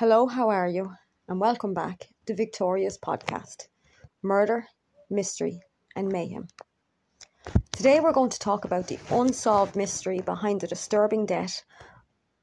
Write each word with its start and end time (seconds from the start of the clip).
Hello, 0.00 0.26
how 0.26 0.48
are 0.48 0.66
you? 0.66 0.94
And 1.28 1.38
welcome 1.38 1.74
back 1.74 2.08
to 2.24 2.34
Victoria's 2.34 2.96
podcast 2.96 3.68
Murder, 4.22 4.66
Mystery, 5.10 5.60
and 5.94 6.08
Mayhem. 6.08 6.48
Today 7.70 8.00
we're 8.00 8.14
going 8.14 8.30
to 8.30 8.38
talk 8.38 8.64
about 8.64 8.86
the 8.86 8.98
unsolved 9.10 9.76
mystery 9.76 10.22
behind 10.22 10.62
the 10.62 10.66
disturbing 10.66 11.26
death 11.26 11.64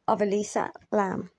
of 0.07 0.21
Elisa 0.21 0.71
Lam. 0.91 1.31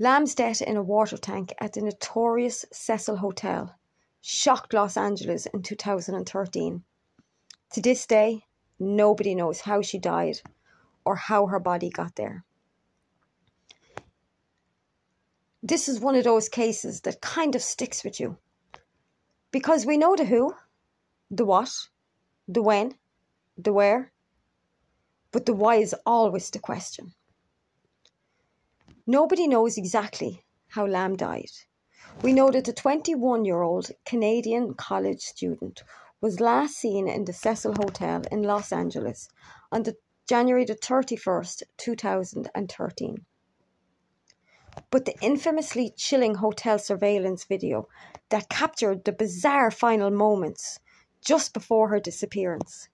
Lam's 0.00 0.34
death 0.34 0.60
in 0.60 0.76
a 0.76 0.82
water 0.82 1.16
tank 1.16 1.54
at 1.60 1.74
the 1.74 1.82
notorious 1.82 2.64
Cecil 2.72 3.18
Hotel 3.18 3.72
shocked 4.20 4.74
Los 4.74 4.96
Angeles 4.96 5.46
in 5.46 5.62
2013. 5.62 6.82
To 7.74 7.80
this 7.80 8.04
day, 8.04 8.42
nobody 8.80 9.36
knows 9.36 9.60
how 9.60 9.80
she 9.80 10.00
died 10.00 10.40
or 11.04 11.14
how 11.14 11.46
her 11.46 11.60
body 11.60 11.88
got 11.88 12.16
there. 12.16 12.44
This 15.62 15.88
is 15.88 16.00
one 16.00 16.14
of 16.14 16.24
those 16.24 16.48
cases 16.50 17.00
that 17.00 17.22
kind 17.22 17.54
of 17.54 17.62
sticks 17.62 18.04
with 18.04 18.20
you. 18.20 18.36
Because 19.50 19.86
we 19.86 19.96
know 19.96 20.14
the 20.14 20.26
who, 20.26 20.54
the 21.30 21.46
what, 21.46 21.88
the 22.46 22.62
when, 22.62 22.96
the 23.56 23.72
where, 23.72 24.12
but 25.32 25.46
the 25.46 25.54
why 25.54 25.76
is 25.76 25.94
always 26.04 26.50
the 26.50 26.58
question. 26.58 27.14
Nobody 29.06 29.48
knows 29.48 29.78
exactly 29.78 30.44
how 30.68 30.86
Lam 30.86 31.16
died. 31.16 31.50
We 32.22 32.32
know 32.32 32.50
that 32.50 32.64
the 32.64 32.72
21 32.72 33.44
year 33.44 33.62
old 33.62 33.90
Canadian 34.04 34.74
college 34.74 35.22
student 35.22 35.82
was 36.20 36.38
last 36.38 36.74
seen 36.74 37.08
in 37.08 37.24
the 37.24 37.32
Cecil 37.32 37.74
Hotel 37.74 38.22
in 38.30 38.42
Los 38.42 38.72
Angeles 38.72 39.28
on 39.72 39.84
the 39.84 39.96
January 40.28 40.64
the 40.64 40.74
31st, 40.74 41.62
2013 41.78 43.24
but 44.90 45.04
the 45.04 45.16
infamously 45.20 45.90
chilling 45.96 46.36
hotel 46.36 46.78
surveillance 46.78 47.44
video 47.44 47.88
that 48.28 48.48
captured 48.48 49.04
the 49.04 49.12
bizarre 49.12 49.70
final 49.70 50.10
moments 50.10 50.80
just 51.24 51.52
before 51.52 51.88
her 51.88 52.00
disappearance, 52.00 52.88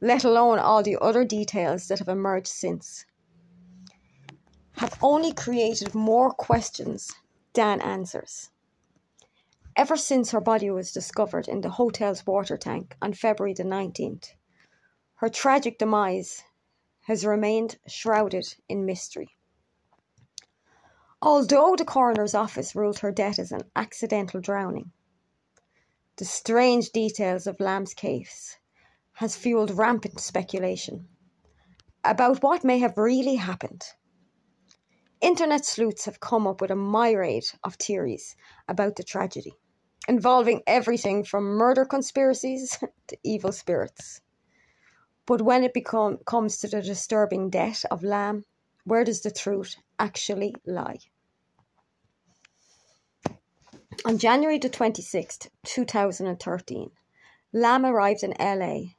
let 0.00 0.24
alone 0.24 0.58
all 0.58 0.82
the 0.82 0.96
other 1.00 1.24
details 1.24 1.88
that 1.88 1.98
have 1.98 2.08
emerged 2.08 2.48
since, 2.48 3.06
have 4.78 4.98
only 5.02 5.32
created 5.32 5.94
more 5.94 6.30
questions 6.30 7.10
than 7.54 7.80
answers. 7.80 8.50
Ever 9.74 9.96
since 9.96 10.30
her 10.30 10.40
body 10.40 10.70
was 10.70 10.92
discovered 10.92 11.48
in 11.48 11.60
the 11.60 11.70
hotel's 11.70 12.26
water 12.26 12.56
tank 12.56 12.96
on 13.02 13.12
February 13.12 13.54
the 13.54 13.62
19th, 13.62 14.34
her 15.16 15.28
tragic 15.28 15.78
demise 15.78 16.44
has 17.02 17.24
remained 17.24 17.78
shrouded 17.86 18.56
in 18.68 18.84
mystery. 18.84 19.35
Although 21.22 21.76
the 21.76 21.84
coroner's 21.84 22.34
office 22.34 22.74
ruled 22.74 22.98
her 22.98 23.10
death 23.10 23.38
as 23.38 23.50
an 23.50 23.62
accidental 23.74 24.40
drowning, 24.40 24.92
the 26.16 26.26
strange 26.26 26.90
details 26.90 27.46
of 27.46 27.58
Lam's 27.58 27.94
case 27.94 28.58
has 29.14 29.34
fueled 29.34 29.70
rampant 29.70 30.20
speculation 30.20 31.08
about 32.04 32.42
what 32.42 32.64
may 32.64 32.78
have 32.78 32.98
really 32.98 33.36
happened. 33.36 33.84
Internet 35.22 35.64
sleuths 35.64 36.04
have 36.04 36.20
come 36.20 36.46
up 36.46 36.60
with 36.60 36.70
a 36.70 36.76
myriad 36.76 37.44
of 37.64 37.76
theories 37.76 38.36
about 38.68 38.96
the 38.96 39.02
tragedy, 39.02 39.54
involving 40.06 40.62
everything 40.66 41.24
from 41.24 41.44
murder 41.44 41.86
conspiracies 41.86 42.78
to 43.06 43.16
evil 43.24 43.52
spirits. 43.52 44.20
But 45.24 45.40
when 45.40 45.64
it 45.64 45.72
become, 45.72 46.18
comes 46.26 46.58
to 46.58 46.68
the 46.68 46.82
disturbing 46.82 47.48
death 47.48 47.86
of 47.90 48.04
Lam, 48.04 48.44
where 48.84 49.02
does 49.02 49.22
the 49.22 49.30
truth 49.30 49.76
actually 49.98 50.54
lie? 50.66 50.98
On 54.04 54.18
January 54.18 54.58
the 54.58 54.68
26th, 54.68 55.48
2013, 55.64 56.90
Lam 57.52 57.86
arrived 57.86 58.22
in 58.22 58.34
LA. 58.38 58.92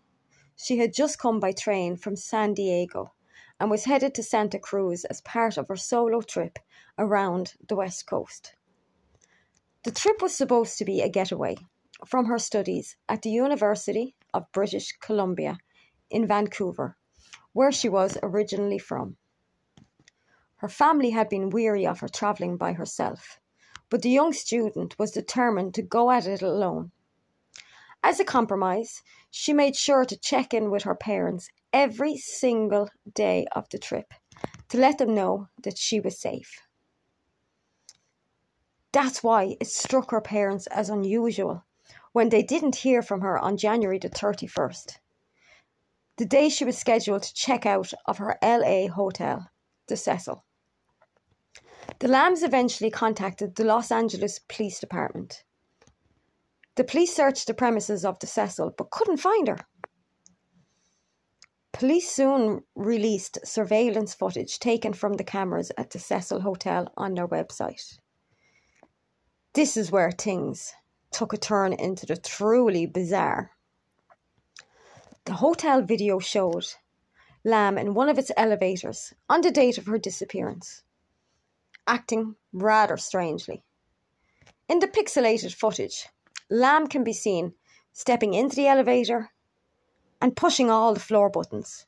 She 0.55 0.79
had 0.79 0.93
just 0.93 1.19
come 1.19 1.39
by 1.39 1.51
train 1.51 1.95
from 1.97 2.15
San 2.15 2.53
Diego 2.53 3.13
and 3.59 3.69
was 3.69 3.85
headed 3.85 4.15
to 4.15 4.23
Santa 4.23 4.59
Cruz 4.59 5.05
as 5.05 5.21
part 5.21 5.57
of 5.57 5.67
her 5.67 5.75
solo 5.75 6.21
trip 6.21 6.59
around 6.97 7.53
the 7.67 7.75
West 7.75 8.07
Coast. 8.07 8.55
The 9.83 9.91
trip 9.91 10.21
was 10.21 10.35
supposed 10.35 10.77
to 10.79 10.85
be 10.85 11.01
a 11.01 11.09
getaway 11.09 11.55
from 12.05 12.25
her 12.25 12.39
studies 12.39 12.97
at 13.07 13.21
the 13.21 13.29
University 13.29 14.15
of 14.33 14.51
British 14.51 14.91
Columbia 14.99 15.59
in 16.09 16.27
Vancouver, 16.27 16.97
where 17.53 17.71
she 17.71 17.89
was 17.89 18.17
originally 18.21 18.79
from. 18.79 19.17
Her 20.57 20.67
family 20.67 21.11
had 21.11 21.29
been 21.29 21.51
weary 21.51 21.85
of 21.85 21.99
her 21.99 22.07
travelling 22.07 22.57
by 22.57 22.73
herself, 22.73 23.39
but 23.89 24.01
the 24.01 24.09
young 24.09 24.33
student 24.33 24.97
was 24.97 25.11
determined 25.11 25.75
to 25.75 25.83
go 25.83 26.09
at 26.09 26.25
it 26.25 26.41
alone. 26.41 26.91
As 28.01 28.19
a 28.19 28.25
compromise, 28.25 29.03
she 29.29 29.53
made 29.53 29.75
sure 29.75 30.03
to 30.05 30.17
check 30.17 30.53
in 30.53 30.71
with 30.71 30.83
her 30.83 30.95
parents 30.95 31.49
every 31.71 32.17
single 32.17 32.89
day 33.13 33.45
of 33.51 33.69
the 33.69 33.77
trip 33.77 34.13
to 34.69 34.79
let 34.79 34.97
them 34.97 35.13
know 35.13 35.47
that 35.61 35.77
she 35.77 35.99
was 35.99 36.19
safe. 36.19 36.61
That's 38.91 39.21
why 39.21 39.57
it 39.59 39.67
struck 39.67 40.09
her 40.09 40.21
parents 40.21 40.65
as 40.67 40.89
unusual 40.89 41.65
when 42.13 42.29
they 42.29 42.41
didn't 42.41 42.77
hear 42.77 43.03
from 43.03 43.21
her 43.21 43.37
on 43.37 43.57
January 43.57 43.99
the 43.99 44.09
31st, 44.09 44.97
the 46.17 46.25
day 46.25 46.49
she 46.49 46.65
was 46.65 46.75
scheduled 46.75 47.21
to 47.21 47.33
check 47.35 47.67
out 47.67 47.93
of 48.07 48.17
her 48.17 48.39
LA 48.41 48.87
hotel, 48.87 49.51
the 49.87 49.95
Cecil. 49.95 50.43
The 51.99 52.07
Lams 52.07 52.43
eventually 52.43 52.91
contacted 52.91 53.55
the 53.55 53.63
Los 53.63 53.91
Angeles 53.91 54.39
Police 54.39 54.79
Department. 54.79 55.43
The 56.75 56.83
police 56.83 57.15
searched 57.15 57.47
the 57.47 57.55
premises 57.55 58.05
of 58.05 58.19
the 58.19 58.27
Cecil 58.27 58.75
but 58.77 58.91
couldn't 58.91 59.17
find 59.17 59.47
her. 59.47 59.57
Police 61.73 62.11
soon 62.11 62.63
released 62.75 63.39
surveillance 63.43 64.13
footage 64.13 64.59
taken 64.59 64.93
from 64.93 65.13
the 65.13 65.23
cameras 65.23 65.71
at 65.77 65.89
the 65.89 65.99
Cecil 65.99 66.41
Hotel 66.41 66.91
on 66.97 67.15
their 67.15 67.27
website. 67.27 67.97
This 69.53 69.75
is 69.75 69.91
where 69.91 70.11
things 70.11 70.73
took 71.11 71.33
a 71.33 71.37
turn 71.37 71.73
into 71.73 72.05
the 72.05 72.17
truly 72.17 72.85
bizarre. 72.85 73.51
The 75.25 75.33
hotel 75.33 75.81
video 75.81 76.19
showed 76.19 76.67
Lam 77.43 77.77
in 77.77 77.95
one 77.95 78.09
of 78.09 78.19
its 78.19 78.31
elevators 78.37 79.13
on 79.29 79.41
the 79.41 79.51
date 79.51 79.77
of 79.77 79.87
her 79.87 79.97
disappearance 79.97 80.83
acting 81.87 82.35
rather 82.53 82.97
strangely. 82.97 83.63
In 84.69 84.79
the 84.79 84.87
pixelated 84.87 85.53
footage, 85.53 86.07
Lam 86.49 86.87
can 86.87 87.03
be 87.03 87.13
seen 87.13 87.53
stepping 87.93 88.33
into 88.33 88.55
the 88.55 88.67
elevator 88.67 89.31
and 90.21 90.35
pushing 90.35 90.69
all 90.69 90.93
the 90.93 90.99
floor 90.99 91.29
buttons. 91.29 91.85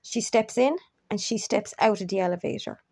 She 0.00 0.20
steps 0.20 0.56
in 0.56 0.76
and 1.10 1.20
she 1.20 1.36
steps 1.36 1.74
out 1.78 2.00
of 2.00 2.08
the 2.08 2.20
elevator, 2.20 2.82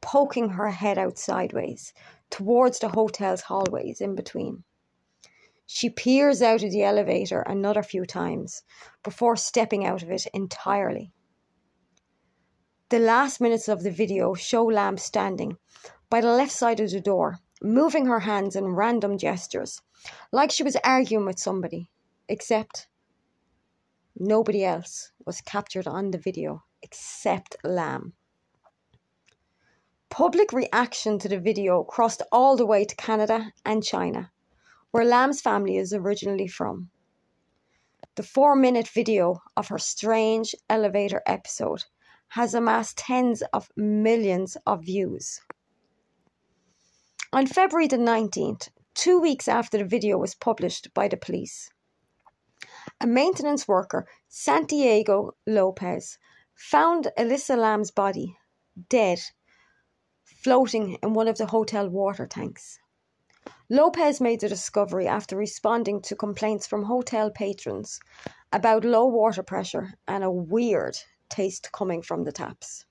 poking 0.00 0.50
her 0.50 0.70
head 0.70 0.98
out 0.98 1.18
sideways 1.18 1.94
towards 2.28 2.78
the 2.78 2.88
hotel's 2.88 3.42
hallways 3.42 4.00
in 4.00 4.14
between. 4.14 4.64
She 5.66 5.88
peers 5.88 6.42
out 6.42 6.62
of 6.64 6.72
the 6.72 6.82
elevator 6.82 7.42
another 7.42 7.82
few 7.82 8.04
times 8.04 8.62
before 9.04 9.36
stepping 9.36 9.86
out 9.86 10.02
of 10.02 10.10
it 10.10 10.26
entirely. 10.34 11.12
The 12.90 12.98
last 12.98 13.40
minutes 13.40 13.68
of 13.68 13.84
the 13.84 13.92
video 13.92 14.34
show 14.34 14.64
Lam 14.64 14.98
standing 14.98 15.58
by 16.08 16.20
the 16.20 16.32
left 16.32 16.50
side 16.50 16.80
of 16.80 16.90
the 16.90 17.00
door, 17.00 17.38
moving 17.62 18.06
her 18.06 18.18
hands 18.18 18.56
in 18.56 18.74
random 18.74 19.16
gestures, 19.16 19.80
like 20.32 20.50
she 20.50 20.64
was 20.64 20.74
arguing 20.82 21.24
with 21.24 21.38
somebody, 21.38 21.88
except 22.28 22.88
nobody 24.16 24.64
else 24.64 25.12
was 25.24 25.40
captured 25.40 25.86
on 25.86 26.10
the 26.10 26.18
video 26.18 26.64
except 26.82 27.54
Lam. 27.62 28.14
Public 30.08 30.52
reaction 30.52 31.20
to 31.20 31.28
the 31.28 31.38
video 31.38 31.84
crossed 31.84 32.22
all 32.32 32.56
the 32.56 32.66
way 32.66 32.84
to 32.84 32.96
Canada 32.96 33.52
and 33.64 33.84
China, 33.84 34.32
where 34.90 35.04
Lam's 35.04 35.40
family 35.40 35.76
is 35.76 35.92
originally 35.92 36.48
from. 36.48 36.90
The 38.16 38.24
four 38.24 38.56
minute 38.56 38.88
video 38.88 39.42
of 39.56 39.68
her 39.68 39.78
strange 39.78 40.56
elevator 40.68 41.22
episode 41.24 41.84
has 42.30 42.54
amassed 42.54 42.98
tens 42.98 43.42
of 43.52 43.70
millions 43.76 44.56
of 44.66 44.84
views. 44.84 45.40
On 47.32 47.46
February 47.46 47.88
the 47.88 47.96
19th, 47.96 48.68
two 48.94 49.20
weeks 49.20 49.48
after 49.48 49.78
the 49.78 49.84
video 49.84 50.16
was 50.16 50.34
published 50.34 50.92
by 50.94 51.08
the 51.08 51.16
police, 51.16 51.70
a 53.00 53.06
maintenance 53.06 53.66
worker, 53.66 54.06
Santiago 54.28 55.34
Lopez, 55.46 56.18
found 56.54 57.10
Elisa 57.16 57.56
Lam's 57.56 57.90
body 57.90 58.36
dead, 58.88 59.20
floating 60.24 60.98
in 61.02 61.14
one 61.14 61.26
of 61.26 61.38
the 61.38 61.46
hotel 61.46 61.88
water 61.88 62.26
tanks. 62.26 62.78
Lopez 63.68 64.20
made 64.20 64.40
the 64.40 64.48
discovery 64.48 65.06
after 65.08 65.36
responding 65.36 66.00
to 66.02 66.14
complaints 66.14 66.66
from 66.66 66.84
hotel 66.84 67.30
patrons 67.30 67.98
about 68.52 68.84
low 68.84 69.06
water 69.06 69.42
pressure 69.42 69.94
and 70.06 70.22
a 70.22 70.30
weird 70.30 70.96
taste 71.30 71.72
coming 71.72 72.02
from 72.02 72.24
the 72.24 72.32
taps. 72.32 72.84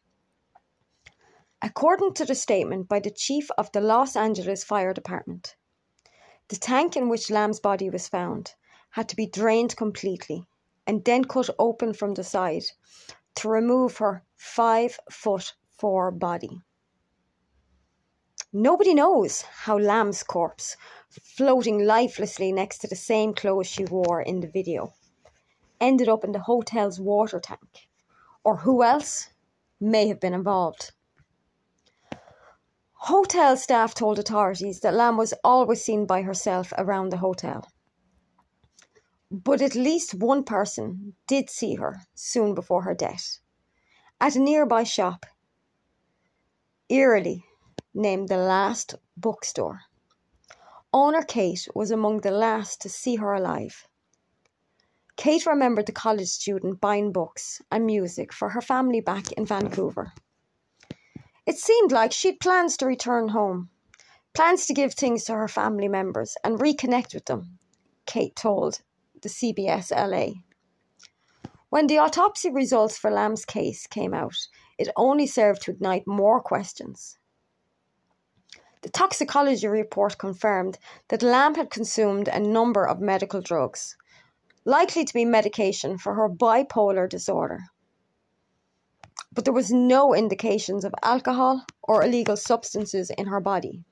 According 1.62 2.14
to 2.14 2.26
the 2.26 2.36
statement 2.36 2.88
by 2.88 3.00
the 3.00 3.12
chief 3.12 3.52
of 3.58 3.72
the 3.74 3.82
Los 3.82 4.16
Angeles 4.16 4.64
Fire 4.64 4.94
Department, 4.94 5.56
the 6.48 6.56
tank 6.56 6.96
in 6.96 7.10
which 7.10 7.30
Lam's 7.30 7.60
body 7.60 7.90
was 7.90 8.08
found 8.08 8.56
had 8.92 9.10
to 9.10 9.16
be 9.16 9.28
drained 9.28 9.76
completely 9.76 10.48
and 10.88 11.06
then 11.06 11.26
cut 11.26 11.50
open 11.60 11.94
from 11.94 12.16
the 12.16 12.24
side 12.24 12.64
to 13.36 13.50
remove 13.50 13.98
her 13.98 14.24
five 14.36 15.00
foot 15.12 15.54
four 15.78 16.10
body. 16.10 16.62
Nobody 18.52 18.96
knows 18.96 19.42
how 19.42 19.78
Lam's 19.78 20.24
corpse, 20.24 20.76
floating 21.10 21.86
lifelessly 21.86 22.52
next 22.52 22.80
to 22.80 22.88
the 22.88 22.96
same 22.96 23.34
clothes 23.36 23.68
she 23.68 23.86
wore 23.86 24.22
in 24.22 24.40
the 24.40 24.48
video, 24.48 24.94
ended 25.80 26.10
up 26.10 26.24
in 26.24 26.32
the 26.32 26.40
hotel's 26.40 27.00
water 27.00 27.40
tank, 27.40 27.89
or 28.44 28.58
who 28.58 28.84
else 28.84 29.30
may 29.80 30.08
have 30.08 30.20
been 30.20 30.34
involved. 30.34 30.92
Hotel 32.94 33.56
staff 33.56 33.94
told 33.94 34.20
authorities 34.20 34.82
that 34.82 34.94
Lam 34.94 35.18
was 35.18 35.34
always 35.44 35.84
seen 35.84 36.06
by 36.06 36.22
herself 36.22 36.74
around 36.78 37.10
the 37.10 37.18
hotel. 37.18 37.68
But 39.32 39.62
at 39.62 39.76
least 39.76 40.14
one 40.16 40.44
person 40.44 41.16
did 41.28 41.50
see 41.50 41.76
her 41.76 42.02
soon 42.16 42.56
before 42.56 42.84
her 42.84 42.94
death 42.96 43.40
at 44.22 44.36
a 44.36 44.40
nearby 44.40 44.84
shop, 44.84 45.26
eerily 46.90 47.46
named 47.94 48.28
the 48.28 48.38
Last 48.38 48.96
Bookstore. 49.16 49.82
Owner 50.92 51.22
Kate 51.22 51.68
was 51.74 51.92
among 51.92 52.22
the 52.22 52.32
last 52.32 52.82
to 52.82 52.90
see 52.90 53.16
her 53.16 53.34
alive. 53.34 53.88
Kate 55.20 55.46
remembered 55.46 55.86
the 55.86 55.92
college 55.92 56.30
student 56.30 56.80
buying 56.80 57.12
books 57.12 57.62
and 57.70 57.86
music 57.86 58.32
for 58.32 58.48
her 58.48 58.62
family 58.62 59.02
back 59.02 59.34
in 59.34 59.46
Vancouver. 59.46 60.14
It 61.46 61.58
seemed 61.58 61.92
like 61.92 62.14
she'd 62.14 62.40
plans 62.40 62.78
to 62.78 62.86
return 62.86 63.28
home, 63.28 63.70
plans 64.34 64.66
to 64.68 64.74
give 64.74 64.94
things 64.94 65.26
to 65.26 65.34
her 65.34 65.50
family 65.50 65.90
members 65.90 66.38
and 66.42 66.58
reconnect 66.58 67.14
with 67.14 67.26
them, 67.26 67.60
Kate 68.06 68.34
told 68.34 68.80
the 69.22 69.28
CBS 69.28 69.92
LA. 69.92 70.40
When 71.70 71.88
the 71.88 71.98
autopsy 71.98 72.50
results 72.50 72.98
for 72.98 73.12
Lam's 73.12 73.44
case 73.44 73.88
came 73.88 74.14
out, 74.14 74.38
it 74.78 74.88
only 74.96 75.28
served 75.28 75.64
to 75.64 75.72
ignite 75.72 76.08
more 76.08 76.40
questions. 76.40 77.20
The 78.84 78.90
toxicology 78.90 79.68
report 79.68 80.18
confirmed 80.18 80.78
that 81.10 81.22
Lam 81.22 81.56
had 81.56 81.70
consumed 81.70 82.30
a 82.30 82.40
number 82.40 82.88
of 82.88 83.02
medical 83.02 83.42
drugs, 83.42 83.98
likely 84.70 85.04
to 85.04 85.14
be 85.16 85.26
medication 85.26 85.98
for 85.98 86.14
her 86.14 86.30
bipolar 86.30 87.10
disorder. 87.10 87.60
But 89.34 89.44
there 89.44 89.54
was 89.54 89.72
no 89.72 90.14
indications 90.14 90.86
of 90.86 90.94
alcohol 91.02 91.66
or 91.82 92.04
illegal 92.04 92.38
substances 92.38 93.10
in 93.18 93.26
her 93.26 93.40
body. 93.40 93.84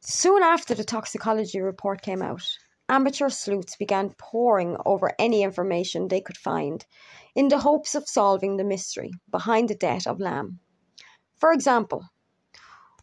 Soon 0.00 0.42
after 0.42 0.74
the 0.74 0.82
toxicology 0.82 1.60
report 1.60 2.02
came 2.02 2.20
out, 2.20 2.42
amateur 2.88 3.28
sleuths 3.28 3.76
began 3.76 4.12
poring 4.18 4.76
over 4.84 5.12
any 5.20 5.44
information 5.44 6.08
they 6.08 6.20
could 6.20 6.36
find 6.36 6.84
in 7.36 7.46
the 7.46 7.60
hopes 7.60 7.94
of 7.94 8.08
solving 8.08 8.56
the 8.56 8.64
mystery 8.64 9.12
behind 9.30 9.68
the 9.68 9.76
death 9.76 10.04
of 10.04 10.18
Lam. 10.18 10.58
For 11.36 11.52
example, 11.52 12.08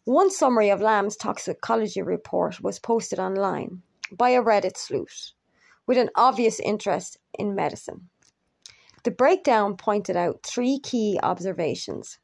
one 0.04 0.32
summary 0.32 0.70
of 0.70 0.82
Lam's 0.82 1.16
toxicology 1.16 2.02
report 2.02 2.60
was 2.60 2.78
posted 2.78 3.20
online 3.20 3.84
by 4.12 4.32
a 4.32 4.44
Reddit 4.44 4.76
sleuth 4.76 5.32
with 5.86 5.98
an 5.98 6.10
obvious 6.16 6.60
interest 6.60 7.18
in 7.38 7.56
medicine. 7.56 8.10
The 9.04 9.12
breakdown 9.12 9.78
pointed 9.78 10.16
out 10.16 10.44
three 10.44 10.80
key 10.80 11.20
observations. 11.22 12.20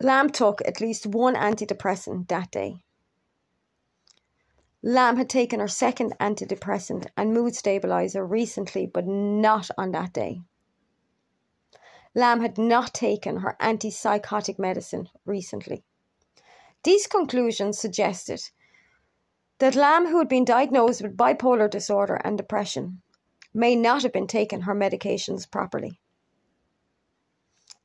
Lam 0.00 0.30
took 0.30 0.60
at 0.66 0.80
least 0.80 1.06
one 1.06 1.36
antidepressant 1.36 2.28
that 2.28 2.50
day. 2.50 2.82
Lam 4.82 5.16
had 5.16 5.30
taken 5.30 5.60
her 5.60 5.68
second 5.68 6.12
antidepressant 6.18 7.06
and 7.16 7.32
mood 7.32 7.54
stabilizer 7.54 8.26
recently, 8.26 8.84
but 8.84 9.06
not 9.06 9.70
on 9.78 9.92
that 9.92 10.12
day. 10.12 10.40
Lam 12.16 12.40
had 12.40 12.58
not 12.58 12.92
taken 12.92 13.38
her 13.38 13.56
antipsychotic 13.60 14.58
medicine 14.58 15.08
recently. 15.24 15.84
These 16.82 17.06
conclusions 17.06 17.78
suggested 17.78 18.42
that 19.62 19.76
Lam, 19.76 20.08
who 20.08 20.18
had 20.18 20.28
been 20.28 20.44
diagnosed 20.44 21.02
with 21.02 21.16
bipolar 21.16 21.70
disorder 21.70 22.20
and 22.24 22.36
depression, 22.36 23.00
may 23.54 23.76
not 23.76 24.02
have 24.02 24.12
been 24.12 24.26
taking 24.26 24.62
her 24.62 24.74
medications 24.74 25.48
properly. 25.48 26.00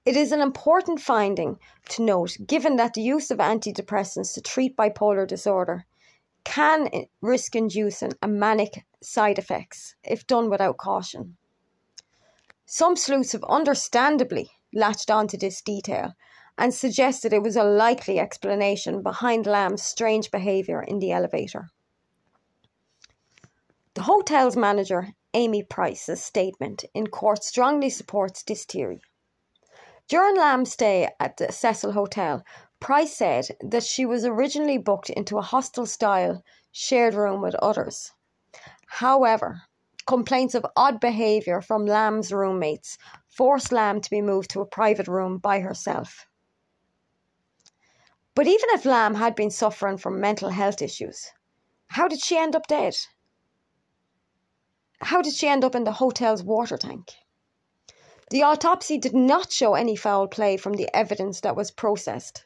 It 0.04 0.18
is 0.18 0.32
an 0.32 0.42
important 0.42 1.00
finding 1.00 1.60
to 1.90 2.02
note 2.02 2.36
given 2.48 2.78
that 2.78 2.96
the 2.96 3.04
use 3.04 3.30
of 3.30 3.38
antidepressants 3.38 4.34
to 4.34 4.42
treat 4.42 4.76
bipolar 4.76 5.28
disorder 5.28 5.86
can 6.44 6.90
risk 7.22 7.56
inducing 7.56 8.14
a 8.24 8.28
manic 8.28 8.84
side 9.04 9.38
effects 9.38 9.94
if 10.02 10.26
done 10.26 10.50
without 10.50 10.78
caution. 10.78 11.38
Some 12.66 12.96
sleuths 12.96 13.34
have 13.34 13.44
understandably 13.44 14.50
latched 14.74 15.12
onto 15.12 15.38
this 15.38 15.62
detail 15.62 16.16
and 16.57 16.74
suggested 16.74 17.33
it 17.33 17.44
was 17.44 17.56
a 17.56 17.63
likely 17.63 18.19
explanation 18.19 19.04
behind 19.04 19.45
Lam's 19.45 19.83
strange 19.83 20.31
behaviour 20.31 20.81
in 20.81 21.00
the 21.00 21.12
elevator. 21.12 21.69
The 23.94 24.04
hotel's 24.04 24.56
manager, 24.56 25.13
Amy 25.33 25.63
Price's 25.63 26.24
statement 26.24 26.86
in 26.94 27.07
court 27.07 27.44
strongly 27.44 27.89
supports 27.89 28.44
this 28.44 28.63
theory. 28.63 29.01
During 30.07 30.38
Lam's 30.38 30.71
stay 30.71 31.09
at 31.19 31.38
the 31.38 31.51
Cecil 31.51 31.94
Hotel, 31.94 32.44
Price 32.80 33.18
said 33.18 33.48
that 33.59 33.83
she 33.83 34.06
was 34.06 34.24
originally 34.24 34.77
booked 34.77 35.09
into 35.09 35.38
a 35.39 35.42
hostel 35.42 35.86
style 35.86 36.44
shared 36.71 37.15
room 37.15 37.42
with 37.42 37.56
others. 37.56 38.12
However, 38.86 39.63
complaints 40.06 40.54
of 40.54 40.65
odd 40.75 41.00
behaviour 41.00 41.59
from 41.59 41.88
Lam's 41.88 42.31
roommates 42.31 42.98
forced 43.30 43.71
Lam 43.71 44.00
to 44.00 44.09
be 44.12 44.21
moved 44.21 44.51
to 44.51 44.62
a 44.62 44.65
private 44.65 45.07
room 45.07 45.39
by 45.39 45.59
herself. 45.59 46.27
But 48.38 48.45
even 48.45 48.69
if 48.69 48.86
Lam 48.86 49.16
had 49.16 49.34
been 49.34 49.50
suffering 49.50 49.98
from 49.98 50.22
mental 50.22 50.50
health 50.51 50.80
issues, 50.80 51.31
how 51.88 52.07
did 52.07 52.22
she 52.22 52.38
end 52.38 52.56
up 52.56 52.68
dead? 52.68 52.95
How 55.01 55.24
did 55.24 55.34
she 55.34 55.48
end 55.48 55.63
up 55.63 55.74
in 55.74 55.86
the 55.86 55.94
hotel's 55.94 56.44
water 56.44 56.78
tank? 56.78 57.13
The 58.30 58.44
autopsy 58.44 59.00
did 59.00 59.16
not 59.16 59.51
show 59.51 59.74
any 59.74 59.95
foul 59.95 60.28
play 60.28 60.56
from 60.56 60.74
the 60.74 60.88
evidence 60.95 61.42
that 61.42 61.56
was 61.56 61.72
processed. 61.72 62.45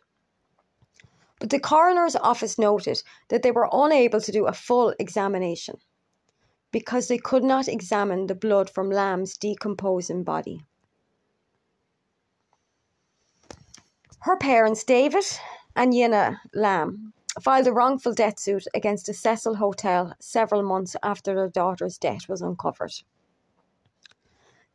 But 1.41 1.49
the 1.49 1.59
coroner's 1.59 2.15
office 2.15 2.57
noted 2.57 3.03
that 3.27 3.43
they 3.43 3.51
were 3.51 3.67
unable 3.69 4.21
to 4.21 4.31
do 4.31 4.47
a 4.47 4.53
full 4.53 4.93
examination 4.97 5.75
because 6.71 7.09
they 7.09 7.17
could 7.17 7.43
not 7.43 7.67
examine 7.67 8.27
the 8.27 8.35
blood 8.35 8.69
from 8.69 8.89
Lam's 8.89 9.35
decomposing 9.35 10.23
body. 10.23 10.63
Her 14.21 14.37
parents, 14.37 14.85
David 14.85 15.25
and 15.75 15.93
Yina 15.93 16.37
Lam, 16.53 17.13
filed 17.41 17.67
a 17.67 17.73
wrongful 17.73 18.13
death 18.13 18.39
suit 18.39 18.65
against 18.73 19.05
the 19.05 19.13
Cecil 19.13 19.55
Hotel 19.55 20.13
several 20.19 20.63
months 20.63 20.95
after 21.01 21.33
their 21.33 21.49
daughter's 21.49 21.97
death 21.97 22.27
was 22.27 22.41
uncovered. 22.41 22.93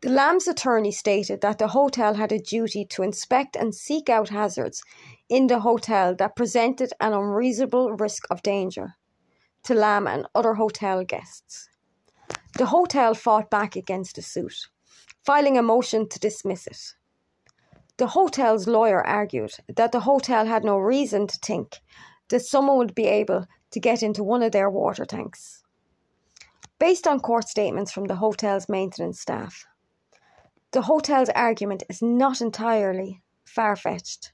The 0.03 0.11
Lam's 0.11 0.47
attorney 0.47 0.93
stated 0.93 1.41
that 1.41 1.59
the 1.59 1.69
hotel 1.69 2.15
had 2.15 2.31
a 2.31 2.39
duty 2.39 2.85
to 2.87 3.03
inspect 3.03 3.57
and 3.57 3.75
seek 3.75 4.09
out 4.09 4.29
hazards 4.29 4.83
in 5.29 5.47
the 5.47 5.61
hotel 5.61 6.15
that 6.17 6.37
presented 6.37 6.93
an 7.01 7.13
unreasonable 7.13 7.93
risk 7.93 8.25
of 8.31 8.43
danger 8.43 8.95
to 9.65 9.75
Lam 9.75 10.07
and 10.07 10.27
other 10.35 10.55
hotel 10.55 11.03
guests. 11.03 11.69
The 12.57 12.67
hotel 12.67 13.15
fought 13.15 13.51
back 13.51 13.75
against 13.75 14.17
the 14.17 14.23
suit, 14.23 14.69
filing 15.25 15.59
a 15.59 15.63
motion 15.63 16.09
to 16.09 16.19
dismiss 16.19 16.67
it. 16.67 16.95
The 17.99 18.09
hotel's 18.09 18.67
lawyer 18.67 19.05
argued 19.07 19.53
that 19.75 19.93
the 19.93 20.01
hotel 20.01 20.47
had 20.47 20.65
no 20.65 20.77
reason 20.77 21.27
to 21.27 21.39
think 21.39 21.81
that 22.29 22.45
someone 22.45 22.77
would 22.77 22.95
be 22.95 23.07
able 23.07 23.47
to 23.71 23.81
get 23.81 24.03
into 24.03 24.23
one 24.23 24.43
of 24.43 24.53
their 24.53 24.69
water 24.69 25.05
tanks. 25.05 25.63
Based 26.79 27.07
on 27.07 27.21
court 27.21 27.49
statements 27.49 27.91
from 27.91 28.05
the 28.05 28.17
hotel's 28.17 28.69
maintenance 28.69 29.21
staff, 29.21 29.65
the 30.73 30.83
hotel's 30.83 31.31
argument 31.31 31.85
is 31.89 32.03
not 32.03 32.43
entirely 32.43 33.23
far 33.47 33.77
fetched. 33.77 34.33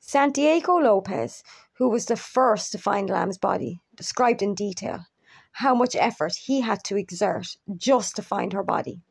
Santiago 0.00 0.76
Lopez, 0.76 1.44
who 1.74 1.88
was 1.88 2.06
the 2.06 2.16
first 2.16 2.72
to 2.72 2.78
find 2.78 3.08
Lam's 3.08 3.38
body, 3.38 3.80
described 3.94 4.42
in 4.42 4.54
detail 4.54 5.06
how 5.52 5.74
much 5.74 5.94
effort 5.94 6.34
he 6.34 6.62
had 6.62 6.82
to 6.84 6.96
exert 6.96 7.56
just 7.76 8.16
to 8.16 8.22
find 8.22 8.52
her 8.52 8.64
body. 8.64 9.02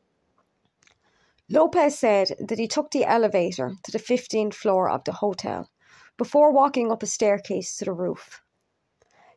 Lopez 1.48 1.96
said 1.98 2.34
that 2.40 2.58
he 2.58 2.66
took 2.66 2.90
the 2.90 3.04
elevator 3.04 3.74
to 3.84 3.92
the 3.92 3.98
15th 3.98 4.54
floor 4.54 4.90
of 4.90 5.04
the 5.04 5.12
hotel 5.12 5.70
before 6.16 6.50
walking 6.50 6.90
up 6.90 7.02
a 7.02 7.06
staircase 7.06 7.76
to 7.76 7.84
the 7.84 7.92
roof. 7.92 8.42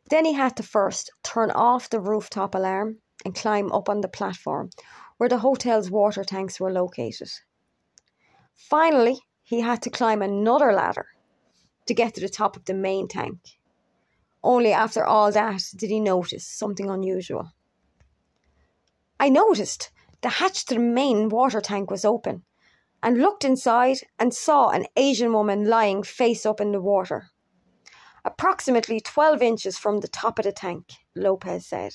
Then 0.08 0.24
he 0.24 0.32
had 0.32 0.56
to 0.56 0.64
first 0.64 1.12
turn 1.22 1.52
off 1.52 1.88
the 1.88 2.00
rooftop 2.00 2.54
alarm 2.54 2.98
and 3.24 3.34
climb 3.34 3.70
up 3.70 3.88
on 3.88 4.00
the 4.00 4.08
platform 4.08 4.70
where 5.18 5.28
the 5.28 5.38
hotel's 5.38 5.90
water 5.90 6.24
tanks 6.24 6.58
were 6.58 6.72
located. 6.72 7.30
Finally, 8.54 9.20
he 9.42 9.60
had 9.60 9.82
to 9.82 9.90
climb 9.90 10.20
another 10.20 10.72
ladder 10.72 11.06
to 11.86 11.94
get 11.94 12.14
to 12.14 12.20
the 12.20 12.28
top 12.28 12.56
of 12.56 12.64
the 12.64 12.74
main 12.74 13.06
tank. 13.06 13.38
Only 14.42 14.72
after 14.72 15.04
all 15.04 15.30
that 15.30 15.62
did 15.76 15.90
he 15.90 16.00
notice 16.00 16.46
something 16.46 16.90
unusual. 16.90 17.52
I 19.20 19.28
noticed 19.28 19.90
the 20.22 20.28
hatch 20.28 20.66
to 20.66 20.74
the 20.74 20.80
main 20.80 21.28
water 21.28 21.60
tank 21.60 21.90
was 21.90 22.04
open 22.04 22.44
and 23.02 23.18
looked 23.18 23.44
inside 23.44 23.98
and 24.18 24.34
saw 24.34 24.68
an 24.68 24.86
Asian 24.96 25.32
woman 25.32 25.66
lying 25.66 26.02
face 26.02 26.44
up 26.44 26.60
in 26.60 26.72
the 26.72 26.80
water. 26.80 27.30
Approximately 28.24 29.00
12 29.00 29.40
inches 29.40 29.78
from 29.78 30.00
the 30.00 30.08
top 30.08 30.38
of 30.38 30.44
the 30.44 30.52
tank, 30.52 30.92
Lopez 31.14 31.66
said. 31.66 31.94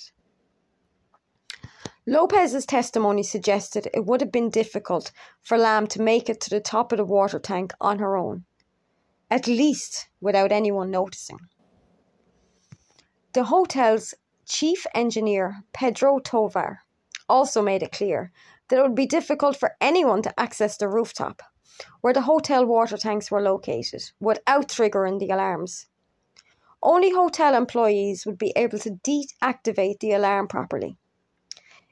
Lopez's 2.07 2.65
testimony 2.65 3.23
suggested 3.23 3.89
it 3.93 4.05
would 4.05 4.21
have 4.21 4.31
been 4.31 4.49
difficult 4.49 5.11
for 5.41 5.57
Lam 5.57 5.87
to 5.87 6.01
make 6.01 6.29
it 6.29 6.39
to 6.41 6.49
the 6.49 6.59
top 6.59 6.91
of 6.91 6.97
the 6.97 7.05
water 7.05 7.39
tank 7.39 7.73
on 7.81 7.99
her 7.99 8.15
own, 8.15 8.45
at 9.29 9.47
least 9.47 10.07
without 10.21 10.51
anyone 10.51 10.91
noticing. 10.91 11.39
The 13.33 13.45
hotel's 13.45 14.13
chief 14.45 14.85
engineer, 14.93 15.63
Pedro 15.73 16.19
Tovar, 16.19 16.84
also 17.27 17.61
made 17.61 17.83
it 17.83 17.91
clear 17.91 18.31
that 18.67 18.79
it 18.79 18.81
would 18.81 18.95
be 18.95 19.05
difficult 19.05 19.57
for 19.57 19.75
anyone 19.79 20.21
to 20.21 20.39
access 20.39 20.77
the 20.77 20.87
rooftop 20.87 21.41
where 22.01 22.13
the 22.13 22.21
hotel 22.21 22.65
water 22.65 22.97
tanks 22.97 23.29
were 23.29 23.41
located 23.41 24.11
without 24.19 24.69
triggering 24.69 25.19
the 25.19 25.29
alarms. 25.29 25.87
Only 26.81 27.11
hotel 27.11 27.55
employees 27.55 28.25
would 28.25 28.37
be 28.37 28.53
able 28.55 28.79
to 28.79 28.91
deactivate 28.91 29.99
the 29.99 30.11
alarm 30.11 30.47
properly. 30.47 30.97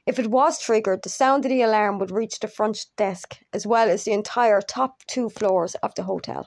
If 0.06 0.18
it 0.18 0.30
was 0.30 0.60
triggered, 0.60 1.02
the 1.02 1.08
sound 1.08 1.44
of 1.44 1.50
the 1.50 1.62
alarm 1.62 1.98
would 1.98 2.10
reach 2.10 2.38
the 2.38 2.48
front 2.48 2.86
desk 2.96 3.38
as 3.52 3.66
well 3.66 3.88
as 3.88 4.04
the 4.04 4.12
entire 4.12 4.60
top 4.60 5.02
two 5.06 5.30
floors 5.30 5.74
of 5.76 5.94
the 5.94 6.04
hotel. 6.04 6.46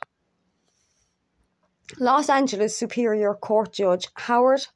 Los 2.00 2.30
Angeles 2.30 2.78
Superior 2.78 3.34
Court 3.34 3.74
Judge 3.74 4.08
Howard 4.16 4.68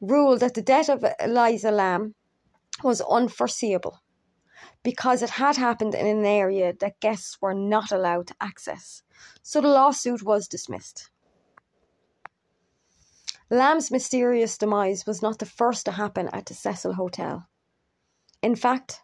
ruled 0.00 0.40
that 0.40 0.54
the 0.54 0.62
death 0.62 0.88
of 0.88 1.04
Elisa 1.18 1.70
Lam 1.70 2.14
was 2.82 3.00
unforeseeable 3.00 4.00
because 4.82 5.22
it 5.22 5.30
had 5.30 5.56
happened 5.56 5.94
in 5.94 6.06
an 6.06 6.24
area 6.24 6.72
that 6.80 7.00
guests 7.00 7.38
were 7.40 7.54
not 7.54 7.92
allowed 7.92 8.26
to 8.28 8.34
access, 8.40 9.02
so 9.42 9.60
the 9.60 9.68
lawsuit 9.68 10.22
was 10.22 10.48
dismissed. 10.48 11.10
Lam's 13.50 13.90
mysterious 13.90 14.56
demise 14.56 15.06
was 15.06 15.22
not 15.22 15.38
the 15.38 15.46
first 15.46 15.84
to 15.84 15.92
happen 15.92 16.28
at 16.32 16.46
the 16.46 16.54
Cecil 16.54 16.94
Hotel. 16.94 17.48
In 18.42 18.54
fact, 18.54 19.02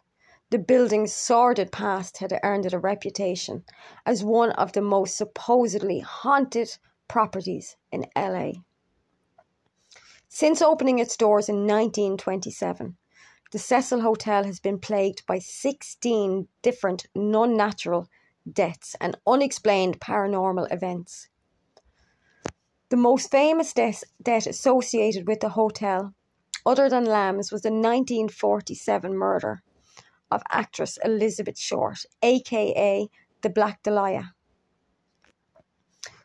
the 0.49 0.57
building's 0.57 1.13
sordid 1.13 1.71
past 1.71 2.19
had 2.19 2.39
earned 2.41 2.65
it 2.65 2.73
a 2.73 2.79
reputation 2.79 3.65
as 4.05 4.23
one 4.23 4.51
of 4.51 4.71
the 4.71 4.81
most 4.81 5.17
supposedly 5.17 5.99
haunted 5.99 6.77
properties 7.09 7.75
in 7.91 8.05
LA. 8.15 8.51
Since 10.29 10.61
opening 10.61 10.99
its 10.99 11.17
doors 11.17 11.49
in 11.49 11.67
1927, 11.67 12.95
the 13.51 13.59
Cecil 13.59 14.01
Hotel 14.01 14.43
has 14.43 14.59
been 14.59 14.79
plagued 14.79 15.25
by 15.25 15.39
16 15.39 16.47
different 16.61 17.07
non 17.15 17.55
natural 17.55 18.09
deaths 18.51 18.95
and 18.99 19.17
unexplained 19.25 19.99
paranormal 19.99 20.71
events. 20.71 21.29
The 22.89 22.97
most 22.97 23.31
famous 23.31 23.73
death, 23.73 24.03
death 24.21 24.47
associated 24.47 25.27
with 25.27 25.41
the 25.41 25.49
hotel, 25.49 26.13
other 26.65 26.89
than 26.89 27.05
Lam's, 27.05 27.51
was 27.51 27.61
the 27.61 27.69
1947 27.69 29.13
murder 29.13 29.61
of 30.31 30.41
actress 30.49 30.97
Elizabeth 31.03 31.57
Short, 31.57 32.05
aka 32.21 33.09
the 33.41 33.49
Black 33.49 33.83
Dahlia, 33.83 34.33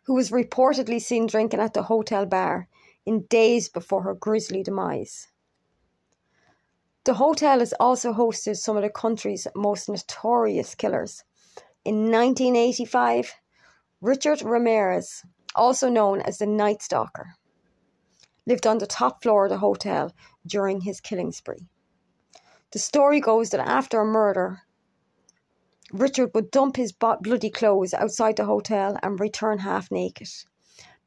who 0.05 0.15
was 0.15 0.31
reportedly 0.31 1.01
seen 1.01 1.27
drinking 1.27 1.61
at 1.61 1.75
the 1.75 1.85
hotel 1.85 2.27
bar 2.27 2.69
in 3.07 3.23
days 3.23 3.69
before 3.69 4.03
her 4.03 4.15
grisly 4.15 4.63
demise. 4.63 5.29
The 7.05 7.15
hotel 7.15 7.59
has 7.59 7.75
also 7.81 8.13
hosted 8.13 8.59
some 8.59 8.77
of 8.77 8.85
the 8.85 8.89
country's 8.89 9.49
most 9.57 9.89
notorious 9.89 10.77
killers. 10.77 11.25
In 11.85 12.13
1985, 12.13 13.35
Richard 14.01 14.41
Ramirez, 14.43 15.25
also 15.57 15.89
known 15.89 16.21
as 16.21 16.39
the 16.39 16.47
Night 16.47 16.81
Stalker, 16.81 17.35
lived 18.47 18.69
on 18.69 18.79
the 18.79 18.87
top 18.87 19.21
floor 19.21 19.47
of 19.47 19.51
the 19.51 19.59
hotel 19.59 20.13
during 20.47 20.83
his 20.83 21.01
killing 21.01 21.33
spree. 21.33 21.67
The 22.71 22.79
story 22.79 23.19
goes 23.19 23.51
that 23.51 23.67
after 23.67 24.01
a 24.01 24.05
murder, 24.05 24.63
Richard 25.93 26.33
would 26.35 26.53
dump 26.53 26.77
his 26.77 26.93
bloody 26.93 27.51
clothes 27.51 27.95
outside 27.95 28.37
the 28.37 28.45
hotel 28.45 28.97
and 29.03 29.19
return 29.19 29.59
half 29.59 29.91
naked. 29.91 30.29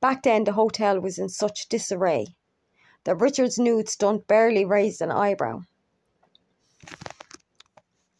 Back 0.02 0.24
then, 0.24 0.44
the 0.44 0.52
hotel 0.52 1.00
was 1.00 1.18
in 1.18 1.30
such 1.30 1.70
disarray 1.70 2.36
that 3.06 3.22
Richard's 3.22 3.58
nude 3.58 3.88
stunt 3.88 4.28
barely 4.28 4.66
raised 4.66 5.02
an 5.02 5.10
eyebrow. 5.10 5.62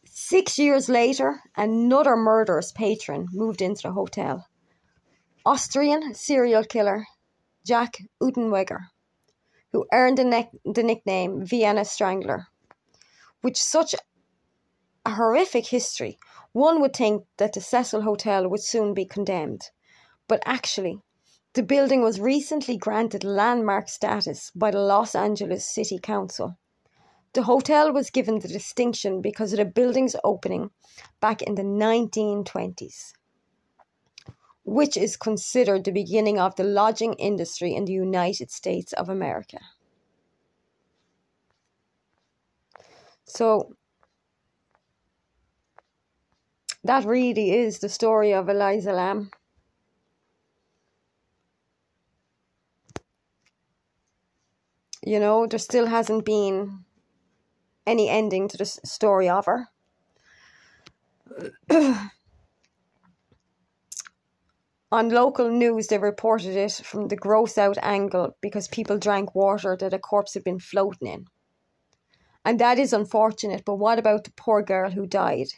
Six 0.04 0.58
years 0.58 0.88
later, 0.88 1.42
another 1.56 2.16
murderous 2.16 2.72
patron 2.72 3.28
moved 3.32 3.62
into 3.62 3.82
the 3.82 3.92
hotel. 3.92 4.48
Austrian 5.44 6.14
serial 6.14 6.64
killer 6.64 7.06
Jack 7.64 7.98
Unterweger, 8.20 8.88
who 9.72 9.86
earned 9.92 10.18
the, 10.18 10.24
ne- 10.24 10.50
the 10.64 10.82
nickname 10.82 11.44
Vienna 11.44 11.84
Strangler. 11.84 12.48
With 13.42 13.56
such 13.56 13.94
a 15.04 15.10
horrific 15.10 15.66
history, 15.66 16.18
one 16.52 16.80
would 16.80 16.96
think 16.96 17.24
that 17.36 17.52
the 17.52 17.60
Cecil 17.60 18.02
Hotel 18.02 18.48
would 18.48 18.62
soon 18.62 18.94
be 18.94 19.04
condemned. 19.04 19.70
But 20.26 20.42
actually, 20.44 21.00
the 21.52 21.62
building 21.62 22.02
was 22.02 22.20
recently 22.20 22.76
granted 22.76 23.22
landmark 23.22 23.88
status 23.88 24.50
by 24.54 24.72
the 24.72 24.80
Los 24.80 25.14
Angeles 25.14 25.64
City 25.64 25.98
Council. 25.98 26.58
The 27.36 27.42
hotel 27.42 27.92
was 27.92 28.08
given 28.08 28.38
the 28.38 28.48
distinction 28.48 29.20
because 29.20 29.52
of 29.52 29.58
the 29.58 29.66
building's 29.66 30.16
opening 30.24 30.70
back 31.20 31.42
in 31.42 31.54
the 31.54 31.62
1920s, 31.62 33.12
which 34.64 34.96
is 34.96 35.18
considered 35.18 35.84
the 35.84 35.92
beginning 35.92 36.38
of 36.38 36.56
the 36.56 36.64
lodging 36.64 37.12
industry 37.18 37.74
in 37.74 37.84
the 37.84 37.92
United 37.92 38.50
States 38.50 38.94
of 38.94 39.10
America. 39.10 39.58
So, 43.26 43.76
that 46.82 47.04
really 47.04 47.50
is 47.50 47.80
the 47.80 47.90
story 47.90 48.32
of 48.32 48.48
Elisa 48.48 48.94
Lam. 48.94 49.30
You 55.04 55.20
know, 55.20 55.46
there 55.46 55.58
still 55.58 55.88
hasn't 55.88 56.24
been 56.24 56.85
any 57.86 58.08
ending 58.08 58.48
to 58.48 58.56
the 58.56 58.64
story 58.64 59.28
of 59.28 59.46
her. 59.46 59.68
On 64.92 65.08
local 65.08 65.50
news, 65.50 65.88
they 65.88 65.98
reported 65.98 66.56
it 66.56 66.72
from 66.72 67.08
the 67.08 67.16
gross 67.16 67.58
out 67.58 67.76
angle 67.82 68.36
because 68.40 68.68
people 68.68 68.98
drank 68.98 69.34
water 69.34 69.76
that 69.78 69.92
a 69.92 69.98
corpse 69.98 70.34
had 70.34 70.44
been 70.44 70.60
floating 70.60 71.08
in. 71.08 71.26
And 72.44 72.60
that 72.60 72.78
is 72.78 72.92
unfortunate, 72.92 73.64
but 73.64 73.74
what 73.74 73.98
about 73.98 74.24
the 74.24 74.30
poor 74.36 74.62
girl 74.62 74.90
who 74.90 75.06
died? 75.06 75.48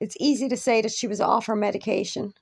It's 0.00 0.16
easy 0.18 0.48
to 0.48 0.56
say 0.56 0.80
that 0.80 0.92
she 0.92 1.06
was 1.06 1.20
off 1.20 1.46
her 1.46 1.54
medication, 1.54 2.32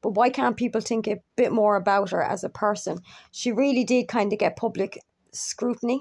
but 0.00 0.14
why 0.14 0.30
can't 0.30 0.56
people 0.56 0.80
think 0.80 1.06
a 1.06 1.20
bit 1.36 1.52
more 1.52 1.76
about 1.76 2.10
her 2.10 2.22
as 2.22 2.42
a 2.42 2.48
person? 2.48 3.00
She 3.30 3.52
really 3.52 3.84
did 3.84 4.08
kind 4.08 4.32
of 4.32 4.38
get 4.38 4.56
public 4.56 4.98
scrutiny 5.32 6.00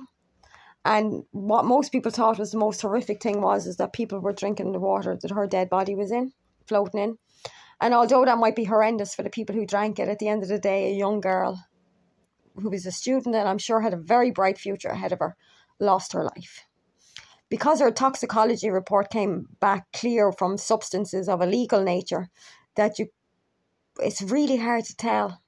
and 0.85 1.23
what 1.31 1.65
most 1.65 1.91
people 1.91 2.11
thought 2.11 2.37
was 2.37 2.51
the 2.51 2.59
most 2.59 2.83
horrific 2.83 3.21
thing 3.21 3.41
was 3.41 3.65
is 3.65 3.77
that 3.77 3.91
people 3.91 4.19
were 4.19 4.33
drinking 4.33 4.71
the 4.71 4.79
water 4.79 5.17
that 5.19 5.31
her 5.31 5.47
dead 5.47 5.67
body 5.67 5.95
was 5.95 6.11
in, 6.11 6.31
floating 6.67 7.01
in. 7.01 7.17
And 7.81 7.93
although 7.95 8.23
that 8.23 8.37
might 8.37 8.55
be 8.55 8.65
horrendous 8.65 9.15
for 9.15 9.23
the 9.23 9.31
people 9.31 9.55
who 9.55 9.65
drank 9.65 9.97
it, 9.97 10.07
at 10.07 10.19
the 10.19 10.27
end 10.27 10.43
of 10.43 10.49
the 10.49 10.59
day, 10.59 10.87
a 10.91 10.95
young 10.95 11.21
girl 11.21 11.65
who 12.55 12.69
was 12.69 12.85
a 12.85 12.91
student 12.91 13.35
and 13.35 13.49
I'm 13.49 13.57
sure 13.57 13.81
had 13.81 13.93
a 13.93 13.97
very 13.97 14.29
bright 14.29 14.59
future 14.59 14.89
ahead 14.89 15.11
of 15.11 15.19
her 15.19 15.35
lost 15.79 16.13
her 16.13 16.23
life. 16.23 16.63
Because 17.49 17.79
her 17.79 17.91
toxicology 17.91 18.69
report 18.69 19.09
came 19.09 19.47
back 19.59 19.87
clear 19.91 20.31
from 20.31 20.57
substances 20.57 21.27
of 21.27 21.41
a 21.41 21.47
legal 21.47 21.83
nature, 21.83 22.29
that 22.75 22.99
you 22.99 23.07
it's 23.99 24.21
really 24.21 24.57
hard 24.57 24.83
to 24.85 24.95
tell 24.95 25.41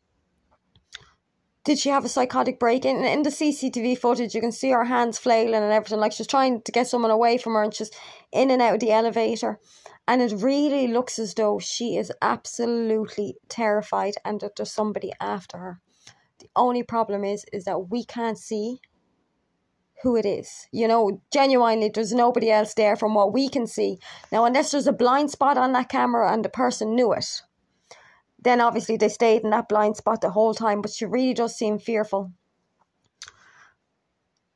did 1.68 1.78
she 1.78 1.90
have 1.90 2.06
a 2.06 2.10
psychotic 2.10 2.62
break? 2.62 2.86
In, 2.86 3.04
in 3.04 3.24
the 3.24 3.30
CCTV 3.30 3.98
footage, 3.98 4.34
you 4.34 4.40
can 4.40 4.54
see 4.54 4.72
her 4.72 4.86
hands 4.86 5.18
flailing 5.18 5.54
and 5.54 5.74
everything, 5.74 6.00
like 6.00 6.14
she's 6.14 6.26
trying 6.26 6.62
to 6.62 6.72
get 6.72 6.88
someone 6.88 7.12
away 7.12 7.38
from 7.38 7.56
her 7.56 7.64
and 7.64 7.74
she's 7.74 7.92
in 8.32 8.52
and 8.52 8.62
out 8.62 8.76
of 8.76 8.80
the 8.80 8.94
elevator. 8.94 9.60
And 10.08 10.22
it 10.22 10.32
really 10.38 10.88
looks 10.88 11.20
as 11.20 11.34
though 11.34 11.60
she 11.60 11.98
is 11.98 12.10
absolutely 12.22 13.36
terrified 13.50 14.14
and 14.24 14.40
that 14.40 14.56
there's 14.56 14.72
somebody 14.72 15.12
after 15.20 15.58
her. 15.58 15.82
The 16.40 16.48
only 16.56 16.84
problem 16.84 17.26
is, 17.26 17.46
is 17.52 17.66
that 17.66 17.90
we 17.90 18.06
can't 18.06 18.38
see 18.38 18.80
who 20.04 20.16
it 20.16 20.26
is. 20.26 20.70
You 20.72 20.88
know, 20.88 21.22
genuinely, 21.34 21.92
there's 21.94 22.14
nobody 22.14 22.50
else 22.50 22.76
there 22.76 22.96
from 22.96 23.14
what 23.14 23.34
we 23.34 23.50
can 23.50 23.68
see. 23.68 24.00
Now, 24.32 24.46
unless 24.46 24.72
there's 24.72 24.88
a 24.88 24.94
blind 24.94 25.32
spot 25.32 25.58
on 25.58 25.74
that 25.74 25.90
camera 25.90 26.32
and 26.32 26.46
the 26.46 26.50
person 26.50 26.96
knew 26.96 27.12
it, 27.12 27.42
Then 28.40 28.62
obviously 28.62 28.98
they 28.98 29.10
stayed 29.10 29.44
in 29.44 29.50
that 29.50 29.70
blind 29.70 29.98
spot 29.98 30.22
the 30.22 30.30
whole 30.30 30.54
time, 30.54 30.82
but 30.82 30.92
she 30.92 31.06
really 31.06 31.34
does 31.34 31.56
seem 31.56 31.80
fearful. 31.80 32.32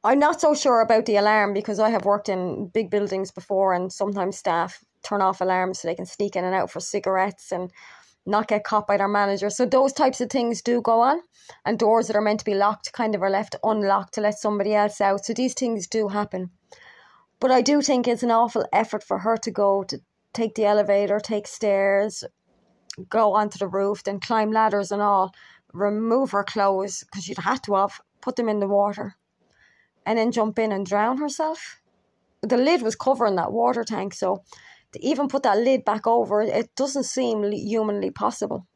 I'm 0.03 0.19
not 0.19 0.41
so 0.41 0.55
sure 0.55 0.81
about 0.81 1.05
the 1.05 1.17
alarm 1.17 1.53
because 1.53 1.79
I 1.79 1.89
have 1.89 2.05
worked 2.05 2.29
in 2.29 2.67
big 2.67 2.89
buildings 2.89 3.31
before 3.31 3.73
and 3.73 3.93
sometimes 3.93 4.38
staff 4.38 4.83
turn 5.03 5.21
off 5.21 5.41
alarms 5.41 5.79
so 5.79 5.88
they 5.88 5.95
can 5.95 6.05
sneak 6.05 6.35
in 6.35 6.43
and 6.43 6.55
out 6.55 6.71
for 6.71 6.79
cigarettes 6.79 7.51
and 7.51 7.71
not 8.25 8.47
get 8.47 8.63
caught 8.63 8.88
by 8.88 8.97
their 8.97 9.07
manager. 9.07 9.50
So 9.50 9.65
those 9.65 9.93
types 9.93 10.21
of 10.21 10.29
things 10.29 10.61
do 10.61 10.81
go 10.81 11.01
on, 11.01 11.21
and 11.65 11.77
doors 11.77 12.07
that 12.07 12.15
are 12.15 12.21
meant 12.21 12.39
to 12.39 12.45
be 12.45 12.53
locked 12.53 12.93
kind 12.93 13.15
of 13.15 13.23
are 13.23 13.29
left 13.29 13.55
unlocked 13.63 14.13
to 14.13 14.21
let 14.21 14.38
somebody 14.38 14.75
else 14.75 15.01
out. 15.01 15.25
So 15.25 15.33
these 15.33 15.53
things 15.53 15.88
do 15.88 16.07
happen. 16.07 16.51
But 17.39 17.51
I 17.51 17.61
do 17.61 17.81
think 17.81 18.07
it's 18.07 18.23
an 18.23 18.31
awful 18.31 18.65
effort 18.71 19.03
for 19.03 19.19
her 19.19 19.38
to 19.38 19.51
go 19.51 19.83
to 19.83 20.00
take 20.33 20.55
the 20.55 20.65
elevator, 20.65 21.19
take 21.19 21.47
stairs, 21.47 22.23
go 23.10 23.33
onto 23.33 23.57
the 23.57 23.67
roof, 23.67 24.03
then 24.03 24.19
climb 24.19 24.51
ladders 24.51 24.91
and 24.91 25.01
all, 25.01 25.33
remove 25.74 26.31
her 26.31 26.43
clothes 26.43 27.03
because 27.03 27.24
she'd 27.24 27.38
had 27.38 27.63
to 27.63 27.75
have, 27.75 28.01
put 28.21 28.36
them 28.36 28.50
in 28.50 28.60
the 28.60 28.67
water, 28.67 29.15
and 30.05 30.17
then 30.17 30.31
jump 30.31 30.60
in 30.60 30.71
and 30.71 30.86
drown 30.86 31.17
herself. 31.17 31.81
The 32.41 32.57
lid 32.57 32.81
was 32.81 32.95
covering 32.95 33.36
that 33.36 33.51
water 33.51 33.83
tank, 33.83 34.13
so 34.13 34.43
to 34.93 35.05
even 35.05 35.27
put 35.27 35.43
that 35.43 35.57
lid 35.57 35.86
back 35.86 36.05
over, 36.05 36.41
it 36.41 36.75
doesn't 36.75 37.03
seem 37.03 37.50
humanly 37.51 38.12
possible. 38.12 38.67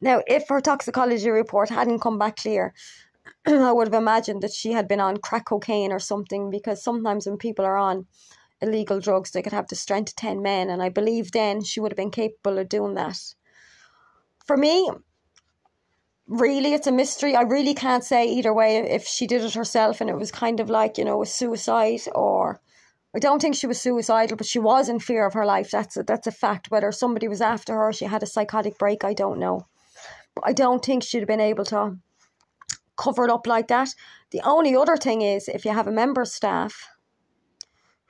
Now, 0.00 0.22
if 0.26 0.48
her 0.48 0.60
toxicology 0.60 1.30
report 1.30 1.68
hadn't 1.68 2.00
come 2.00 2.18
back 2.18 2.36
clear, 2.36 2.72
I 3.46 3.72
would 3.72 3.88
have 3.88 4.00
imagined 4.00 4.42
that 4.42 4.52
she 4.52 4.72
had 4.72 4.88
been 4.88 5.00
on 5.00 5.18
crack 5.18 5.46
cocaine 5.46 5.92
or 5.92 5.98
something 5.98 6.50
because 6.50 6.82
sometimes 6.82 7.26
when 7.26 7.36
people 7.36 7.64
are 7.64 7.76
on 7.76 8.06
illegal 8.60 9.00
drugs, 9.00 9.30
they 9.30 9.42
could 9.42 9.52
have 9.52 9.68
the 9.68 9.76
strength 9.76 10.10
of 10.10 10.16
10 10.16 10.42
men, 10.42 10.70
and 10.70 10.82
I 10.82 10.88
believe 10.88 11.32
then 11.32 11.62
she 11.62 11.80
would 11.80 11.92
have 11.92 11.96
been 11.96 12.10
capable 12.10 12.58
of 12.58 12.68
doing 12.68 12.94
that. 12.94 13.18
For 14.46 14.56
me, 14.56 14.90
really, 16.26 16.72
it's 16.72 16.86
a 16.86 16.92
mystery. 16.92 17.34
I 17.34 17.42
really 17.42 17.74
can't 17.74 18.04
say 18.04 18.26
either 18.26 18.54
way 18.54 18.78
if 18.78 19.04
she 19.04 19.26
did 19.26 19.42
it 19.42 19.54
herself 19.54 20.00
and 20.00 20.08
it 20.08 20.16
was 20.16 20.30
kind 20.30 20.60
of 20.60 20.70
like, 20.70 20.96
you 20.96 21.04
know, 21.04 21.22
a 21.22 21.26
suicide 21.26 22.00
or 22.14 22.60
I 23.14 23.18
don't 23.18 23.42
think 23.42 23.56
she 23.56 23.66
was 23.66 23.80
suicidal, 23.80 24.36
but 24.36 24.46
she 24.46 24.60
was 24.60 24.88
in 24.88 25.00
fear 25.00 25.26
of 25.26 25.34
her 25.34 25.44
life. 25.44 25.72
That's 25.72 25.96
a, 25.96 26.04
that's 26.04 26.28
a 26.28 26.32
fact. 26.32 26.70
Whether 26.70 26.92
somebody 26.92 27.26
was 27.26 27.40
after 27.40 27.74
her, 27.74 27.92
she 27.92 28.04
had 28.04 28.22
a 28.22 28.26
psychotic 28.26 28.78
break, 28.78 29.02
I 29.02 29.14
don't 29.14 29.40
know. 29.40 29.66
But 30.36 30.44
I 30.46 30.52
don't 30.52 30.84
think 30.84 31.02
she'd 31.02 31.18
have 31.18 31.26
been 31.28 31.40
able 31.40 31.64
to 31.66 31.96
cover 32.96 33.24
it 33.24 33.30
up 33.30 33.48
like 33.48 33.66
that. 33.68 33.88
The 34.30 34.42
only 34.44 34.76
other 34.76 34.96
thing 34.96 35.22
is 35.22 35.48
if 35.48 35.64
you 35.64 35.72
have 35.72 35.88
a 35.88 35.92
member 35.92 36.24
staff 36.24 36.86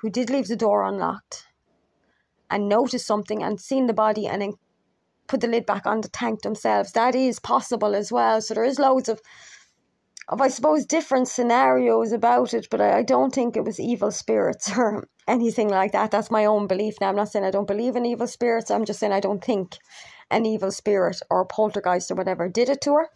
who 0.00 0.10
did 0.10 0.30
leave 0.30 0.48
the 0.48 0.56
door 0.56 0.82
unlocked 0.84 1.46
and 2.50 2.68
noticed 2.68 3.06
something 3.06 3.42
and 3.42 3.60
seen 3.60 3.86
the 3.86 3.92
body 3.92 4.26
and 4.26 4.42
then 4.42 4.54
put 5.28 5.40
the 5.40 5.46
lid 5.46 5.66
back 5.66 5.86
on 5.86 6.00
the 6.00 6.08
tank 6.08 6.42
themselves, 6.42 6.92
that 6.92 7.14
is 7.14 7.38
possible 7.38 7.94
as 7.94 8.10
well. 8.10 8.40
So 8.40 8.54
there 8.54 8.64
is 8.64 8.78
loads 8.78 9.08
of 9.08 9.20
of, 10.28 10.40
I 10.40 10.46
suppose, 10.46 10.86
different 10.86 11.26
scenarios 11.26 12.12
about 12.12 12.54
it, 12.54 12.68
but 12.70 12.80
I, 12.80 12.98
I 12.98 13.02
don't 13.02 13.34
think 13.34 13.56
it 13.56 13.64
was 13.64 13.80
evil 13.80 14.12
spirits 14.12 14.70
or 14.76 15.08
anything 15.26 15.68
like 15.68 15.92
that. 15.92 16.12
That's 16.12 16.30
my 16.30 16.44
own 16.44 16.68
belief. 16.68 16.94
Now, 17.00 17.08
I'm 17.08 17.16
not 17.16 17.30
saying 17.30 17.44
I 17.44 17.50
don't 17.50 17.66
believe 17.66 17.96
in 17.96 18.06
evil 18.06 18.28
spirits, 18.28 18.70
I'm 18.70 18.84
just 18.84 19.00
saying 19.00 19.12
I 19.12 19.20
don't 19.20 19.44
think 19.44 19.76
an 20.30 20.46
evil 20.46 20.70
spirit 20.70 21.20
or 21.30 21.44
poltergeist 21.44 22.12
or 22.12 22.14
whatever 22.14 22.48
did 22.48 22.68
it 22.68 22.80
to 22.82 22.94
her. 22.94 23.08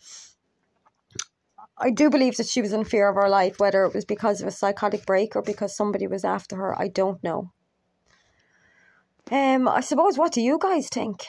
I 1.76 1.90
do 1.90 2.08
believe 2.08 2.36
that 2.36 2.46
she 2.46 2.62
was 2.62 2.72
in 2.72 2.84
fear 2.84 3.08
of 3.08 3.16
her 3.16 3.28
life, 3.28 3.58
whether 3.58 3.84
it 3.84 3.94
was 3.94 4.04
because 4.04 4.40
of 4.40 4.48
a 4.48 4.52
psychotic 4.52 5.04
break 5.06 5.34
or 5.34 5.42
because 5.42 5.76
somebody 5.76 6.06
was 6.06 6.24
after 6.24 6.56
her. 6.56 6.80
I 6.80 6.88
don't 6.88 7.22
know. 7.24 7.52
Um, 9.30 9.66
I 9.66 9.80
suppose, 9.80 10.16
what 10.16 10.32
do 10.32 10.40
you 10.40 10.58
guys 10.60 10.88
think? 10.88 11.24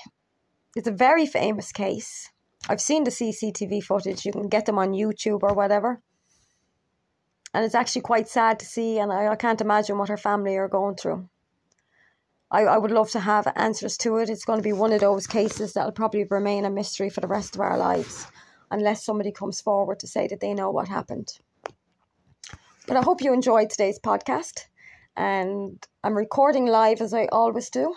It's 0.76 0.88
a 0.88 0.92
very 0.92 1.26
famous 1.26 1.72
case. 1.72 2.30
I've 2.68 2.82
seen 2.82 3.04
the 3.04 3.12
CCTV 3.12 3.84
footage. 3.84 4.26
You 4.26 4.32
can 4.32 4.50
get 4.50 4.66
them 4.66 4.78
on 4.78 4.92
YouTube 4.92 5.44
or 5.44 5.54
whatever. 5.54 6.02
And 7.54 7.64
it's 7.64 7.76
actually 7.76 8.02
quite 8.02 8.28
sad 8.28 8.60
to 8.60 8.66
see, 8.66 9.00
and 9.00 9.14
I, 9.14 9.30
I 9.30 9.36
can't 9.36 9.62
imagine 9.62 9.98
what 9.98 10.10
her 10.10 10.18
family 10.18 10.58
are 10.58 10.68
going 10.68 10.96
through. 10.96 11.30
I, 12.52 12.64
I 12.64 12.78
would 12.78 12.92
love 12.92 13.10
to 13.12 13.20
have 13.20 13.52
answers 13.56 13.98
to 14.00 14.18
it. 14.18 14.30
It's 14.30 14.46
going 14.46 14.60
to 14.60 14.64
be 14.64 14.74
one 14.74 14.92
of 14.92 15.00
those 15.00 15.26
cases 15.26 15.74
that'll 15.74 15.92
probably 15.92 16.26
remain 16.26 16.66
a 16.66 16.70
mystery 16.70 17.10
for 17.10 17.22
the 17.22 17.28
rest 17.28 17.56
of 17.56 17.62
our 17.62 17.78
lives, 17.78 18.28
unless 18.72 19.04
somebody 19.04 19.32
comes 19.32 19.62
forward 19.62 20.00
to 20.00 20.08
say 20.08 20.28
that 20.28 20.40
they 20.40 20.54
know 20.54 20.72
what 20.72 20.88
happened. 20.88 21.40
But 22.88 22.98
I 22.98 23.02
hope 23.02 23.22
you 23.22 23.34
enjoyed 23.34 23.70
today's 23.70 24.00
podcast, 24.00 24.66
and 25.16 25.86
I'm 26.04 26.16
recording 26.16 26.66
live 26.66 27.02
as 27.02 27.14
I 27.14 27.26
always 27.28 27.70
do. 27.70 27.96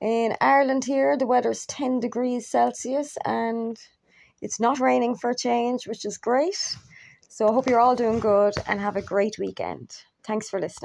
In 0.00 0.36
Ireland 0.40 0.84
here, 0.84 1.16
the 1.16 1.26
weather's 1.26 1.66
10 1.66 2.00
degrees 2.00 2.46
Celsius 2.46 3.16
and 3.24 3.78
it's 4.42 4.60
not 4.60 4.78
raining 4.78 5.16
for 5.16 5.30
a 5.30 5.34
change, 5.34 5.86
which 5.86 6.04
is 6.04 6.18
great. 6.18 6.76
So 7.28 7.48
I 7.48 7.52
hope 7.52 7.66
you're 7.66 7.80
all 7.80 7.96
doing 7.96 8.20
good 8.20 8.52
and 8.66 8.78
have 8.80 8.96
a 8.96 9.02
great 9.02 9.38
weekend. 9.38 9.96
Thanks 10.22 10.48
for 10.48 10.60
listening. 10.60 10.72